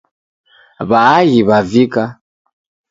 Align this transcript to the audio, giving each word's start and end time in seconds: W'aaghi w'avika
W'aaghi 0.89 1.39
w'avika 1.47 2.03